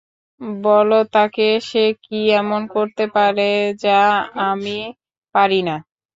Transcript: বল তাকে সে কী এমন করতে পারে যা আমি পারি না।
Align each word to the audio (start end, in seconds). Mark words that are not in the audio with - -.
বল 0.61 0.89
তাকে 1.13 1.47
সে 1.61 1.83
কী 2.03 2.19
এমন 2.41 2.61
করতে 2.75 3.03
পারে 3.15 3.49
যা 3.83 3.99
আমি 4.49 4.77
পারি 5.35 5.59
না। 5.67 5.75